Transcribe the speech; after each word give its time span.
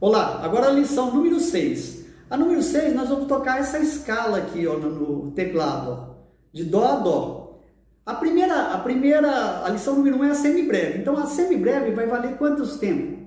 Olá, 0.00 0.42
agora 0.44 0.68
a 0.68 0.70
lição 0.70 1.12
número 1.12 1.40
6. 1.40 2.06
A 2.30 2.36
número 2.36 2.62
6 2.62 2.94
nós 2.94 3.08
vamos 3.08 3.26
tocar 3.26 3.58
essa 3.58 3.80
escala 3.80 4.38
aqui 4.38 4.64
ó, 4.64 4.74
no 4.74 5.32
teclado, 5.32 5.90
ó, 5.90 6.14
de 6.52 6.62
Dó 6.62 6.84
a 6.84 6.94
Dó. 6.94 7.58
A 8.06 8.14
primeira, 8.14 8.74
a 8.74 8.78
primeira, 8.78 9.64
a 9.64 9.68
lição 9.68 9.96
número 9.96 10.18
1 10.18 10.24
é 10.24 10.30
a 10.30 10.34
semibreve. 10.34 11.00
Então 11.00 11.16
a 11.16 11.26
semibreve 11.26 11.90
vai 11.90 12.06
valer 12.06 12.36
quantos 12.36 12.78
tempos? 12.78 13.18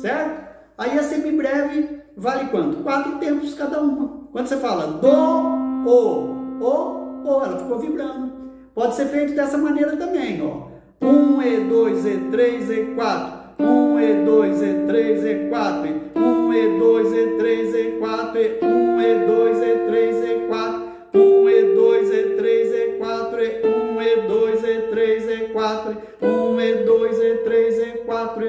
certo? 0.00 0.37
Aí 0.78 0.96
a 0.96 1.02
semibreve 1.02 2.02
vale 2.16 2.48
quanto? 2.50 2.84
Quatro 2.84 3.18
tempos 3.18 3.52
cada 3.54 3.80
uma. 3.80 4.28
Quando 4.30 4.46
você 4.46 4.58
fala 4.58 4.86
do, 4.86 5.08
o, 5.08 6.60
o, 6.60 7.24
o, 7.24 7.44
ela 7.44 7.58
ficou 7.58 7.80
vibrando. 7.80 8.32
Pode 8.72 8.94
ser 8.94 9.06
feito 9.06 9.34
dessa 9.34 9.58
maneira 9.58 9.96
também, 9.96 10.40
ó. 10.40 10.68
Um 11.04 11.42
e 11.42 11.64
dois 11.64 12.06
e 12.06 12.16
três 12.30 12.70
e 12.70 12.94
quatro. 12.94 13.38
Um 13.58 13.98
e 13.98 14.24
dois 14.24 14.62
e 14.62 14.86
três 14.86 15.24
e 15.24 15.48
quatro. 15.48 15.90
Um 16.14 16.54
e 16.54 16.78
dois 16.78 17.12
e 17.12 17.26
três 17.38 17.74
e 17.74 17.98
quatro. 17.98 18.40
Um 18.62 19.00
e 19.00 19.26
dois 19.26 19.60
e 19.60 19.76
três 19.88 20.22
e 20.22 20.46
quatro. 20.46 20.82
Um 21.12 21.48
e 21.48 21.74
dois 21.74 22.12
e 22.12 22.36
três 22.36 22.72
e 22.72 22.98
quatro. 22.98 23.40
Um 23.64 24.00
e 24.00 24.28
dois 24.28 24.62
e 24.62 24.82
três 24.90 25.28
e 25.28 25.52
quatro. 25.52 25.96
Um 26.22 26.60
e 26.60 26.84
dois 26.84 27.18
e 27.18 27.34
três 27.38 27.78
e 27.78 27.98
quatro. 28.04 28.46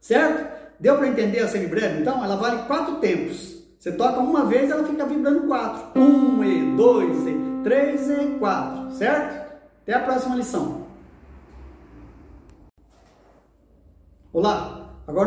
Certo? 0.00 0.55
Deu 0.78 0.96
para 0.96 1.08
entender 1.08 1.40
a 1.40 1.48
semibreve? 1.48 2.00
Então, 2.00 2.22
ela 2.22 2.36
vale 2.36 2.62
quatro 2.64 2.96
tempos. 2.96 3.56
Você 3.78 3.92
toca 3.92 4.20
uma 4.20 4.44
vez, 4.44 4.70
ela 4.70 4.84
fica 4.84 5.06
vibrando 5.06 5.46
quatro. 5.46 5.98
Um 6.00 6.44
e 6.44 6.76
dois 6.76 7.26
e 7.26 7.62
três 7.62 8.10
e 8.10 8.38
quatro. 8.38 8.90
Certo? 8.90 9.46
Até 9.82 9.94
a 9.94 10.00
próxima 10.00 10.36
lição. 10.36 10.86
Olá, 14.32 14.85